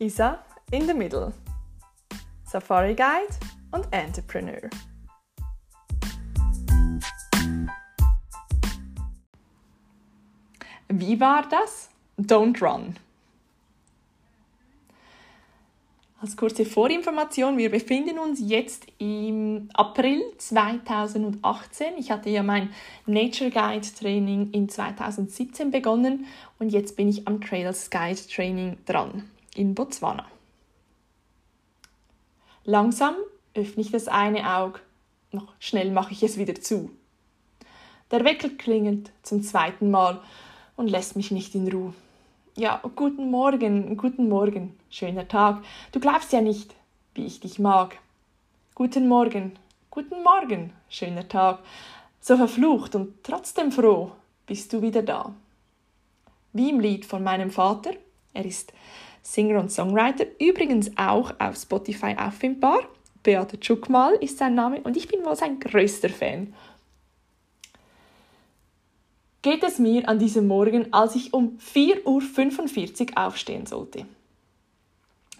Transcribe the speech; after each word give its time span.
Isa 0.00 0.38
in 0.70 0.86
the 0.86 0.94
Middle. 0.94 1.32
Safari 2.44 2.94
Guide 2.94 3.34
und 3.72 3.84
Entrepreneur. 3.90 4.70
Wie 10.86 11.18
war 11.18 11.48
das? 11.48 11.90
Don't 12.16 12.62
run. 12.62 12.94
Als 16.20 16.36
kurze 16.36 16.64
Vorinformation, 16.64 17.58
wir 17.58 17.68
befinden 17.72 18.20
uns 18.20 18.38
jetzt 18.40 18.86
im 18.98 19.68
April 19.74 20.22
2018. 20.38 21.98
Ich 21.98 22.12
hatte 22.12 22.30
ja 22.30 22.44
mein 22.44 22.70
Nature 23.06 23.50
Guide 23.50 23.88
Training 23.98 24.52
in 24.52 24.68
2017 24.68 25.72
begonnen 25.72 26.26
und 26.60 26.70
jetzt 26.70 26.96
bin 26.96 27.08
ich 27.08 27.26
am 27.26 27.40
Trails 27.40 27.90
Guide 27.90 28.20
Training 28.28 28.78
dran 28.86 29.28
in 29.54 29.74
Botswana. 29.74 30.26
Langsam 32.64 33.14
öffne 33.54 33.82
ich 33.82 33.90
das 33.90 34.08
eine 34.08 34.56
Auge, 34.56 34.80
noch 35.32 35.52
schnell 35.58 35.90
mache 35.90 36.12
ich 36.12 36.22
es 36.22 36.36
wieder 36.36 36.54
zu. 36.54 36.90
Der 38.10 38.24
Wecker 38.24 38.48
klingelt 38.50 39.10
zum 39.22 39.42
zweiten 39.42 39.90
Mal 39.90 40.20
und 40.76 40.88
lässt 40.88 41.16
mich 41.16 41.30
nicht 41.30 41.54
in 41.54 41.70
Ruhe. 41.70 41.94
Ja, 42.56 42.80
guten 42.96 43.30
Morgen, 43.30 43.96
guten 43.96 44.28
Morgen, 44.28 44.78
schöner 44.90 45.28
Tag. 45.28 45.62
Du 45.92 46.00
glaubst 46.00 46.32
ja 46.32 46.40
nicht, 46.40 46.74
wie 47.14 47.26
ich 47.26 47.40
dich 47.40 47.58
mag. 47.58 47.98
Guten 48.74 49.08
Morgen, 49.08 49.52
guten 49.90 50.22
Morgen, 50.22 50.72
schöner 50.88 51.28
Tag. 51.28 51.60
So 52.20 52.36
verflucht 52.36 52.94
und 52.94 53.22
trotzdem 53.22 53.70
froh 53.70 54.12
bist 54.46 54.72
du 54.72 54.82
wieder 54.82 55.02
da. 55.02 55.34
Wie 56.52 56.70
im 56.70 56.80
Lied 56.80 57.04
von 57.04 57.22
meinem 57.22 57.50
Vater, 57.50 57.92
er 58.32 58.44
ist 58.44 58.72
Singer 59.22 59.60
und 59.60 59.70
Songwriter, 59.70 60.24
übrigens 60.38 60.90
auch 60.96 61.32
auf 61.38 61.56
Spotify 61.56 62.16
auffindbar. 62.18 62.80
Beate 63.22 63.58
Tschukmal 63.60 64.14
ist 64.14 64.38
sein 64.38 64.54
Name 64.54 64.80
und 64.80 64.96
ich 64.96 65.08
bin 65.08 65.24
wohl 65.24 65.36
sein 65.36 65.60
größter 65.60 66.08
Fan 66.08 66.54
geht 69.42 69.62
es 69.62 69.78
mir 69.78 70.08
an 70.08 70.18
diesem 70.18 70.46
Morgen, 70.46 70.92
als 70.92 71.14
ich 71.14 71.32
um 71.32 71.58
4.45 71.58 73.12
Uhr 73.12 73.26
aufstehen 73.26 73.66
sollte. 73.66 74.04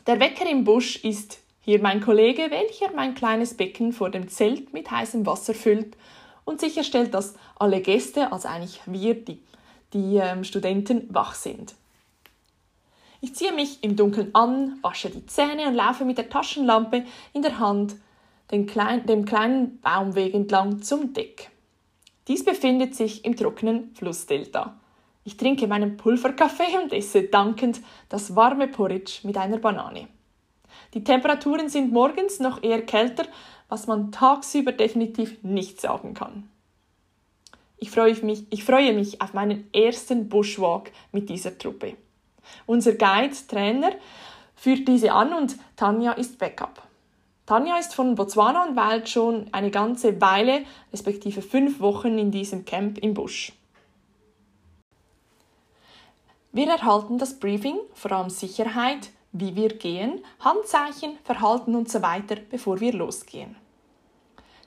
Der 0.06 0.20
Wecker 0.20 0.48
im 0.48 0.64
Busch 0.64 1.04
ist 1.04 1.40
hier 1.60 1.82
mein 1.82 2.00
Kollege, 2.00 2.50
welcher 2.50 2.90
mein 2.94 3.14
kleines 3.14 3.54
Becken 3.54 3.92
vor 3.92 4.10
dem 4.10 4.28
Zelt 4.28 4.72
mit 4.72 4.90
heißem 4.90 5.26
Wasser 5.26 5.52
füllt 5.52 5.96
und 6.44 6.60
sicherstellt, 6.60 7.12
dass 7.12 7.34
alle 7.56 7.82
Gäste, 7.82 8.32
also 8.32 8.48
eigentlich 8.48 8.80
wir, 8.86 9.14
die, 9.14 9.42
die 9.92 10.16
ähm, 10.16 10.44
Studenten, 10.44 11.12
wach 11.12 11.34
sind. 11.34 11.74
Ich 13.20 13.34
ziehe 13.34 13.52
mich 13.52 13.82
im 13.82 13.96
Dunkeln 13.96 14.34
an, 14.34 14.78
wasche 14.80 15.10
die 15.10 15.26
Zähne 15.26 15.66
und 15.66 15.74
laufe 15.74 16.04
mit 16.04 16.18
der 16.18 16.28
Taschenlampe 16.28 17.04
in 17.32 17.42
der 17.42 17.58
Hand 17.58 17.96
den 18.50 18.66
klein, 18.66 19.06
dem 19.06 19.24
kleinen 19.24 19.80
Baumweg 19.80 20.34
entlang 20.34 20.82
zum 20.82 21.12
Deck. 21.12 21.50
Dies 22.28 22.44
befindet 22.44 22.94
sich 22.94 23.24
im 23.24 23.36
trockenen 23.36 23.94
Flussdelta. 23.94 24.78
Ich 25.24 25.36
trinke 25.36 25.66
meinen 25.66 25.96
Pulverkaffee 25.96 26.78
und 26.82 26.92
esse 26.92 27.24
dankend 27.24 27.80
das 28.08 28.36
warme 28.36 28.68
Porridge 28.68 29.20
mit 29.24 29.36
einer 29.36 29.58
Banane. 29.58 30.08
Die 30.94 31.04
Temperaturen 31.04 31.68
sind 31.68 31.92
morgens 31.92 32.38
noch 32.38 32.62
eher 32.62 32.82
kälter, 32.82 33.26
was 33.68 33.86
man 33.86 34.12
tagsüber 34.12 34.72
definitiv 34.72 35.42
nicht 35.42 35.80
sagen 35.80 36.14
kann. 36.14 36.48
Ich 37.78 37.90
freue 37.90 38.14
mich, 38.24 38.44
ich 38.50 38.64
freue 38.64 38.92
mich 38.94 39.20
auf 39.20 39.34
meinen 39.34 39.68
ersten 39.72 40.28
Bushwalk 40.28 40.90
mit 41.12 41.28
dieser 41.28 41.58
Truppe. 41.58 41.96
Unser 42.66 42.92
Guide, 42.92 43.34
Trainer, 43.48 43.92
führt 44.54 44.88
diese 44.88 45.12
an 45.12 45.32
und 45.32 45.56
Tanja 45.76 46.12
ist 46.12 46.38
Backup. 46.38 46.82
Tanja 47.46 47.78
ist 47.78 47.94
von 47.94 48.14
Botswana 48.14 48.66
und 48.66 48.76
weilt 48.76 49.08
schon 49.08 49.46
eine 49.52 49.70
ganze 49.70 50.20
Weile, 50.20 50.64
respektive 50.92 51.40
fünf 51.40 51.80
Wochen 51.80 52.18
in 52.18 52.30
diesem 52.30 52.64
Camp 52.64 52.98
im 52.98 53.14
Busch. 53.14 53.52
Wir 56.52 56.68
erhalten 56.68 57.18
das 57.18 57.38
Briefing, 57.38 57.78
vor 57.94 58.12
allem 58.12 58.30
Sicherheit, 58.30 59.10
wie 59.32 59.54
wir 59.54 59.68
gehen, 59.68 60.22
Handzeichen, 60.40 61.18
Verhalten 61.24 61.74
und 61.74 61.90
so 61.90 62.02
weiter, 62.02 62.36
bevor 62.50 62.80
wir 62.80 62.92
losgehen. 62.92 63.56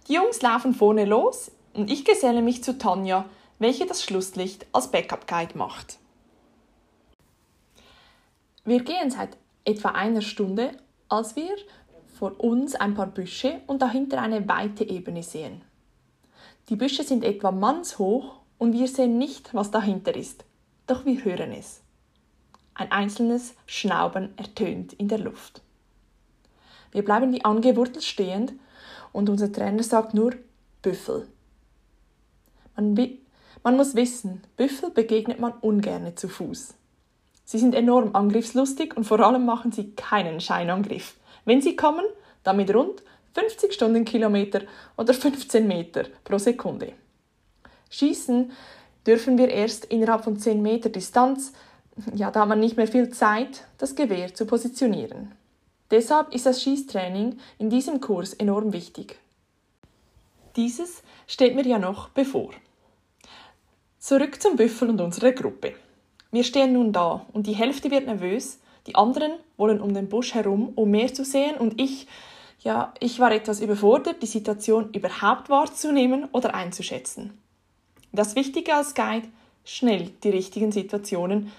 Die 0.07 0.13
Jungs 0.13 0.41
laufen 0.41 0.73
vorne 0.73 1.05
los 1.05 1.51
und 1.73 1.91
ich 1.91 2.05
geselle 2.05 2.41
mich 2.41 2.63
zu 2.63 2.77
Tanja, 2.77 3.25
welche 3.59 3.85
das 3.85 4.03
Schlusslicht 4.03 4.65
als 4.71 4.89
Backup-Guide 4.89 5.57
macht. 5.57 5.99
Wir 8.63 8.83
gehen 8.83 9.09
seit 9.09 9.37
etwa 9.65 9.89
einer 9.89 10.21
Stunde, 10.21 10.71
als 11.09 11.35
wir 11.35 11.55
vor 12.17 12.39
uns 12.39 12.75
ein 12.75 12.93
paar 12.93 13.07
Büsche 13.07 13.61
und 13.65 13.81
dahinter 13.81 14.21
eine 14.21 14.47
weite 14.47 14.83
Ebene 14.83 15.23
sehen. 15.23 15.63
Die 16.69 16.75
Büsche 16.75 17.03
sind 17.03 17.23
etwa 17.23 17.51
mannshoch 17.51 18.39
und 18.59 18.73
wir 18.73 18.87
sehen 18.87 19.17
nicht, 19.17 19.53
was 19.55 19.71
dahinter 19.71 20.15
ist, 20.15 20.45
doch 20.85 21.05
wir 21.05 21.23
hören 21.25 21.51
es. 21.51 21.81
Ein 22.75 22.91
einzelnes 22.91 23.55
Schnauben 23.65 24.37
ertönt 24.37 24.93
in 24.93 25.07
der 25.07 25.17
Luft. 25.17 25.61
Wir 26.91 27.03
bleiben 27.03 27.33
wie 27.33 27.43
angewurzelt 27.43 28.03
stehend 28.03 28.53
und 29.11 29.29
unser 29.29 29.51
Trainer 29.51 29.81
sagt 29.81 30.13
nur 30.13 30.35
Büffel. 30.83 31.27
Man, 32.75 32.95
man 33.63 33.75
muss 33.75 33.95
wissen, 33.95 34.43
Büffel 34.55 34.91
begegnet 34.91 35.39
man 35.39 35.53
ungern 35.61 36.15
zu 36.15 36.29
Fuß. 36.29 36.75
Sie 37.45 37.59
sind 37.59 37.75
enorm 37.75 38.15
angriffslustig 38.15 38.95
und 38.95 39.03
vor 39.03 39.19
allem 39.19 39.45
machen 39.45 39.71
sie 39.71 39.91
keinen 39.91 40.39
Scheinangriff. 40.39 41.15
Wenn 41.45 41.61
sie 41.61 41.75
kommen, 41.75 42.05
dann 42.43 42.57
mit 42.57 42.73
rund 42.73 43.03
50 43.33 43.73
Stundenkilometer 43.73 44.61
oder 44.97 45.13
15 45.13 45.67
Meter 45.67 46.05
pro 46.23 46.37
Sekunde. 46.37 46.93
Schießen 47.89 48.51
dürfen 49.05 49.37
wir 49.37 49.49
erst 49.49 49.85
innerhalb 49.85 50.23
von 50.23 50.37
10 50.37 50.61
Meter 50.61 50.89
Distanz, 50.89 51.53
ja, 52.13 52.31
da 52.31 52.41
hat 52.41 52.49
man 52.49 52.59
nicht 52.59 52.77
mehr 52.77 52.87
viel 52.87 53.09
Zeit, 53.09 53.65
das 53.77 53.95
Gewehr 53.95 54.33
zu 54.33 54.45
positionieren. 54.45 55.33
Deshalb 55.91 56.33
ist 56.33 56.45
das 56.45 56.61
Schießtraining 56.63 57.37
in 57.57 57.69
diesem 57.69 57.99
Kurs 57.99 58.33
enorm 58.33 58.71
wichtig. 58.71 59.19
Dieses 60.55 61.03
steht 61.27 61.55
mir 61.55 61.65
ja 61.65 61.79
noch 61.79 62.09
bevor. 62.09 62.51
Zurück 63.99 64.41
zum 64.41 64.55
Büffel 64.55 64.89
und 64.89 65.01
unserer 65.01 65.31
Gruppe. 65.31 65.73
Wir 66.31 66.43
stehen 66.45 66.73
nun 66.73 66.93
da 66.93 67.25
und 67.33 67.45
die 67.45 67.55
Hälfte 67.55 67.91
wird 67.91 68.05
nervös, 68.05 68.59
die 68.87 68.95
anderen 68.95 69.33
wollen 69.57 69.81
um 69.81 69.93
den 69.93 70.09
Busch 70.09 70.33
herum, 70.33 70.71
um 70.75 70.89
mehr 70.89 71.13
zu 71.13 71.25
sehen 71.25 71.55
und 71.57 71.79
ich, 71.79 72.07
ja, 72.61 72.93
ich 72.99 73.19
war 73.19 73.31
etwas 73.31 73.59
überfordert, 73.59 74.21
die 74.21 74.27
Situation 74.27 74.91
überhaupt 74.93 75.49
wahrzunehmen 75.49 76.29
oder 76.31 76.55
einzuschätzen. 76.55 77.37
Das 78.13 78.35
Wichtige 78.35 78.75
als 78.75 78.95
Guide, 78.95 79.27
schnell 79.63 80.11
die 80.23 80.29
richtigen 80.29 80.71
Situationen. 80.71 81.51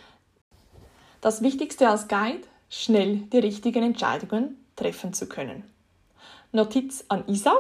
Das 1.21 1.43
Wichtigste 1.43 1.89
als 1.89 2.09
Guide, 2.09 2.43
schnell 2.69 3.17
die 3.33 3.39
richtigen 3.39 3.83
Entscheidungen 3.83 4.57
treffen 4.77 5.13
zu 5.13 5.29
können. 5.29 5.65
Notiz 6.51 7.05
an 7.09 7.25
Isa, 7.29 7.55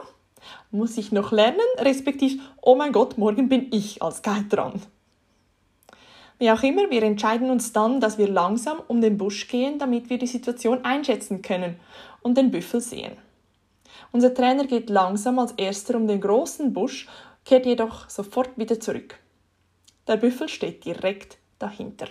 muss 0.70 0.98
ich 0.98 1.12
noch 1.12 1.32
lernen, 1.32 1.60
respektive, 1.78 2.42
oh 2.60 2.74
mein 2.74 2.92
Gott, 2.92 3.16
morgen 3.16 3.48
bin 3.48 3.68
ich 3.72 4.02
als 4.02 4.22
Guide 4.22 4.48
dran. 4.48 4.82
Wie 6.42 6.50
auch 6.50 6.64
immer, 6.64 6.90
wir 6.90 7.04
entscheiden 7.04 7.50
uns 7.50 7.72
dann, 7.72 8.00
dass 8.00 8.18
wir 8.18 8.26
langsam 8.26 8.80
um 8.88 9.00
den 9.00 9.16
Busch 9.16 9.46
gehen, 9.46 9.78
damit 9.78 10.10
wir 10.10 10.18
die 10.18 10.26
Situation 10.26 10.84
einschätzen 10.84 11.40
können 11.40 11.76
und 12.20 12.36
den 12.36 12.50
Büffel 12.50 12.80
sehen. 12.80 13.12
Unser 14.10 14.34
Trainer 14.34 14.66
geht 14.66 14.90
langsam 14.90 15.38
als 15.38 15.52
erster 15.52 15.94
um 15.94 16.08
den 16.08 16.20
großen 16.20 16.72
Busch, 16.72 17.06
kehrt 17.44 17.64
jedoch 17.64 18.10
sofort 18.10 18.58
wieder 18.58 18.80
zurück. 18.80 19.20
Der 20.08 20.16
Büffel 20.16 20.48
steht 20.48 20.84
direkt 20.84 21.38
dahinter. 21.60 22.08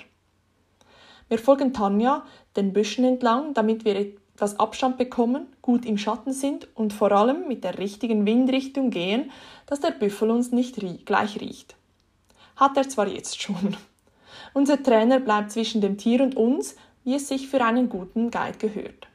Wir 1.28 1.38
folgen 1.38 1.74
Tanja 1.74 2.24
den 2.56 2.72
Büschen 2.72 3.04
entlang, 3.04 3.54
damit 3.54 3.84
wir 3.84 3.98
etwas 3.98 4.58
Abstand 4.58 4.98
bekommen, 4.98 5.48
gut 5.62 5.86
im 5.86 5.98
Schatten 5.98 6.32
sind 6.32 6.70
und 6.74 6.94
vor 6.94 7.12
allem 7.12 7.50
mit 7.50 7.66
der 7.66 7.80
richtigen 7.80 8.26
Windrichtung 8.26 8.92
gehen, 8.92 9.30
dass 9.66 9.82
der 9.82 9.92
Büffel 9.92 10.32
uns 10.32 10.54
nicht 10.54 10.78
gleich 11.06 11.42
riecht. 11.42 11.76
Hat 12.56 12.78
er 12.78 12.88
zwar 12.88 13.10
jetzt 13.10 13.42
schon. 13.42 13.76
Unser 14.54 14.82
Trainer 14.84 15.20
bleibt 15.20 15.52
zwischen 15.52 15.82
dem 15.82 15.98
Tier 15.98 16.22
und 16.22 16.36
uns, 16.36 16.76
wie 17.04 17.16
es 17.16 17.28
sich 17.28 17.48
für 17.48 17.64
einen 17.64 17.90
guten 17.90 18.32
Guide 18.32 18.58
gehört. 18.58 19.08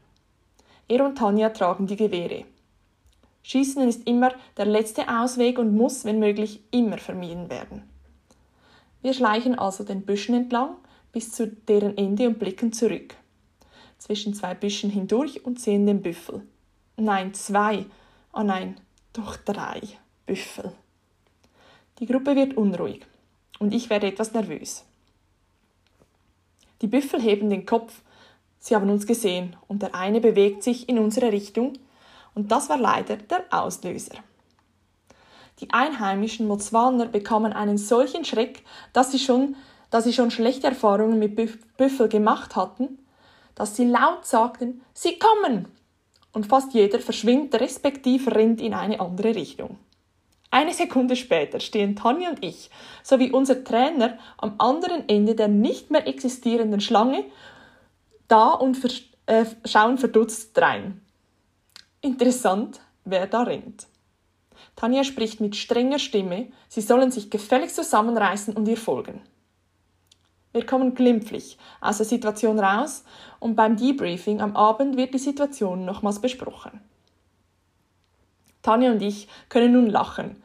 Er 0.88 1.04
und 1.04 1.18
Tanja 1.18 1.50
tragen 1.50 1.86
die 1.86 1.96
Gewehre. 1.96 2.44
Schießen 3.42 3.86
ist 3.86 4.06
immer 4.06 4.32
der 4.56 4.66
letzte 4.66 5.08
Ausweg 5.08 5.58
und 5.58 5.76
muss, 5.76 6.04
wenn 6.04 6.18
möglich, 6.18 6.60
immer 6.70 6.98
vermieden 6.98 7.50
werden. 7.50 7.82
Wir 9.02 9.14
schleichen 9.14 9.56
also 9.56 9.84
den 9.84 10.02
Büschen 10.02 10.34
entlang 10.34 10.76
bis 11.12 11.32
zu 11.32 11.46
deren 11.46 11.96
Ende 11.96 12.28
und 12.28 12.38
blicken 12.38 12.72
zurück. 12.72 13.14
Zwischen 13.98 14.34
zwei 14.34 14.52
Büschen 14.54 14.90
hindurch 14.90 15.46
und 15.46 15.58
sehen 15.58 15.86
den 15.86 16.02
Büffel. 16.02 16.42
Nein, 16.96 17.32
zwei. 17.32 17.86
Oh 18.34 18.42
nein, 18.42 18.78
doch 19.14 19.36
drei 19.36 19.80
Büffel. 20.26 20.72
Die 21.98 22.06
Gruppe 22.06 22.36
wird 22.36 22.56
unruhig 22.56 23.06
und 23.58 23.72
ich 23.72 23.88
werde 23.88 24.08
etwas 24.08 24.34
nervös. 24.34 24.84
Die 26.82 26.86
Büffel 26.86 27.20
heben 27.20 27.50
den 27.50 27.66
Kopf, 27.66 28.02
Sie 28.66 28.74
haben 28.74 28.90
uns 28.90 29.06
gesehen 29.06 29.54
und 29.68 29.82
der 29.82 29.94
eine 29.94 30.20
bewegt 30.20 30.64
sich 30.64 30.88
in 30.88 30.98
unsere 30.98 31.30
Richtung 31.30 31.74
und 32.34 32.50
das 32.50 32.68
war 32.68 32.78
leider 32.78 33.16
der 33.16 33.44
Auslöser. 33.50 34.16
Die 35.60 35.70
einheimischen 35.70 36.48
Motzwaner 36.48 37.06
bekamen 37.06 37.52
einen 37.52 37.78
solchen 37.78 38.24
Schreck, 38.24 38.64
dass 38.92 39.12
sie 39.12 39.20
schon, 39.20 39.54
dass 39.90 40.02
sie 40.02 40.12
schon 40.12 40.32
schlechte 40.32 40.66
Erfahrungen 40.66 41.20
mit 41.20 41.36
Büffel 41.76 42.08
gemacht 42.08 42.56
hatten, 42.56 42.98
dass 43.54 43.76
sie 43.76 43.86
laut 43.86 44.26
sagten, 44.26 44.82
sie 44.92 45.16
kommen! 45.18 45.68
Und 46.32 46.48
fast 46.48 46.74
jeder 46.74 46.98
verschwindet 46.98 47.60
respektiv 47.60 48.26
rennt 48.26 48.60
in 48.60 48.74
eine 48.74 48.98
andere 48.98 49.34
Richtung. 49.36 49.78
Eine 50.50 50.72
Sekunde 50.72 51.16
später 51.16 51.60
stehen 51.60 51.96
Tanja 51.96 52.30
und 52.30 52.44
ich 52.44 52.70
sowie 53.02 53.30
unser 53.30 53.64
Trainer 53.64 54.18
am 54.38 54.54
anderen 54.58 55.08
Ende 55.08 55.34
der 55.34 55.48
nicht 55.48 55.90
mehr 55.90 56.06
existierenden 56.06 56.80
Schlange 56.80 57.24
da 58.28 58.50
und 58.50 58.78
äh, 59.26 59.44
schauen 59.64 59.98
verdutzt 59.98 60.56
drein. 60.56 61.00
Interessant, 62.00 62.80
wer 63.04 63.26
da 63.26 63.42
rennt. 63.42 63.86
Tanja 64.76 65.04
spricht 65.04 65.40
mit 65.40 65.56
strenger 65.56 65.98
Stimme, 65.98 66.48
sie 66.68 66.80
sollen 66.80 67.10
sich 67.10 67.30
gefälligst 67.30 67.76
zusammenreißen 67.76 68.54
und 68.54 68.68
ihr 68.68 68.76
folgen. 68.76 69.22
Wir 70.52 70.64
kommen 70.64 70.94
glimpflich 70.94 71.58
aus 71.80 71.98
der 71.98 72.06
Situation 72.06 72.58
raus 72.58 73.04
und 73.40 73.56
beim 73.56 73.76
Debriefing 73.76 74.40
am 74.40 74.56
Abend 74.56 74.96
wird 74.96 75.12
die 75.12 75.18
Situation 75.18 75.84
nochmals 75.84 76.20
besprochen. 76.20 76.80
Tanja 78.66 78.90
und 78.90 79.00
ich 79.00 79.28
können 79.48 79.72
nun 79.72 79.88
lachen, 79.88 80.42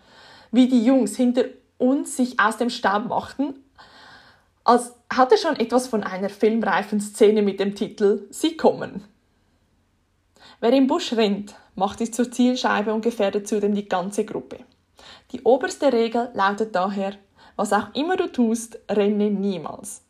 wie 0.52 0.68
die 0.68 0.86
Jungs 0.86 1.18
hinter 1.18 1.46
uns 1.80 2.16
sich 2.16 2.40
aus 2.40 2.58
dem 2.58 2.70
Staub 2.70 3.08
machten 3.08 3.56
als 4.64 4.94
hatte 5.12 5.38
schon 5.38 5.56
etwas 5.56 5.88
von 5.88 6.04
einer 6.04 6.30
filmreifen 6.30 7.02
Szene 7.02 7.42
mit 7.42 7.60
dem 7.60 7.74
Titel 7.76 8.28
Sie 8.30 8.58
kommen. 8.58 9.04
Wer 10.60 10.74
im 10.74 10.88
Busch 10.88 11.14
rennt, 11.14 11.56
macht 11.74 12.00
es 12.02 12.12
zur 12.12 12.32
Zielscheibe 12.32 12.94
und 12.94 13.02
gefährdet 13.02 13.48
zudem 13.48 13.74
die 13.74 13.90
ganze 13.90 14.24
Gruppe. 14.24 14.60
Die 15.32 15.42
oberste 15.42 15.92
Regel 15.92 16.30
lautet 16.36 16.76
daher, 16.76 17.14
was 17.56 17.74
auch 17.74 17.94
immer 17.96 18.18
du 18.18 18.32
tust, 18.32 18.80
renne 18.90 19.32
niemals. 19.32 20.04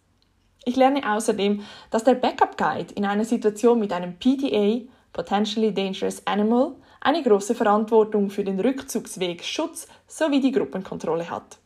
Ich 0.65 0.75
lerne 0.75 1.09
außerdem, 1.09 1.63
dass 1.89 2.03
der 2.03 2.15
Backup 2.15 2.57
Guide 2.57 2.93
in 2.93 3.05
einer 3.05 3.25
Situation 3.25 3.79
mit 3.79 3.93
einem 3.93 4.17
PDA, 4.19 4.81
Potentially 5.13 5.73
Dangerous 5.73 6.25
Animal, 6.27 6.75
eine 7.01 7.21
große 7.23 7.55
Verantwortung 7.55 8.29
für 8.29 8.43
den 8.43 8.59
Rückzugsweg, 8.59 9.43
Schutz 9.43 9.87
sowie 10.07 10.39
die 10.39 10.51
Gruppenkontrolle 10.51 11.29
hat. 11.29 11.57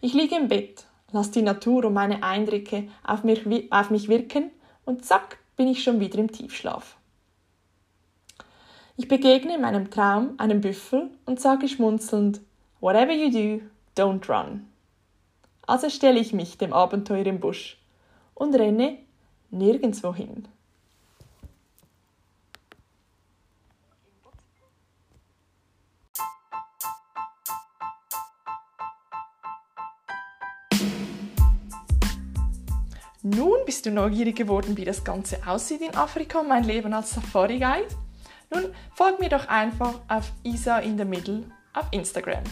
Ich 0.00 0.14
liege 0.14 0.36
im 0.36 0.48
Bett 0.48 0.86
lass 1.12 1.30
die 1.30 1.42
Natur 1.42 1.84
und 1.84 1.94
meine 1.94 2.22
Eindrücke 2.22 2.88
auf 3.04 3.24
mich, 3.24 3.72
auf 3.72 3.90
mich 3.90 4.08
wirken 4.08 4.50
und 4.84 5.04
zack, 5.04 5.38
bin 5.56 5.68
ich 5.68 5.82
schon 5.82 6.00
wieder 6.00 6.18
im 6.18 6.30
Tiefschlaf. 6.30 6.96
Ich 8.96 9.08
begegne 9.08 9.56
in 9.56 9.60
meinem 9.60 9.90
Traum 9.90 10.34
einem 10.38 10.60
Büffel 10.60 11.10
und 11.26 11.40
sage 11.40 11.68
schmunzelnd, 11.68 12.40
Whatever 12.80 13.12
you 13.12 13.30
do, 13.30 13.64
don't 14.00 14.28
run. 14.28 14.66
Also 15.66 15.90
stelle 15.90 16.20
ich 16.20 16.32
mich 16.32 16.58
dem 16.58 16.72
Abenteuer 16.72 17.26
im 17.26 17.40
Busch 17.40 17.78
und 18.34 18.54
renne 18.54 18.98
nirgendwo 19.50 20.14
hin. 20.14 20.46
Bist 33.76 33.84
du 33.84 33.90
neugierig 33.90 34.36
geworden, 34.36 34.74
wie 34.78 34.86
das 34.86 35.04
Ganze 35.04 35.38
aussieht 35.46 35.82
in 35.82 35.94
Afrika, 35.94 36.42
mein 36.42 36.64
Leben 36.64 36.94
als 36.94 37.10
Safari 37.10 37.58
Guide? 37.58 37.86
Nun 38.50 38.74
folg 38.94 39.20
mir 39.20 39.28
doch 39.28 39.48
einfach 39.48 40.00
auf 40.08 40.32
Isa 40.44 40.78
in 40.78 40.96
the 40.96 41.04
Middle 41.04 41.44
auf 41.74 41.84
Instagram. 41.90 42.42